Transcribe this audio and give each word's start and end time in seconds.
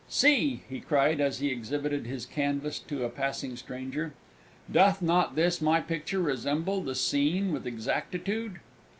"See!" 0.09 0.63
he 0.67 0.79
cried, 0.79 1.21
as 1.21 1.37
he 1.37 1.49
exhibited 1.51 2.07
his 2.07 2.25
canvas 2.25 2.79
to 2.79 3.03
a 3.05 3.09
Passing 3.09 3.55
Stranger, 3.55 4.13
"doth 4.71 4.99
not 4.99 5.35
this 5.35 5.61
my 5.61 5.79
picture 5.79 6.23
resemble 6.23 6.81
the 6.81 6.95
scene 6.95 7.53
with 7.53 7.67
exactitude?" 7.67 8.61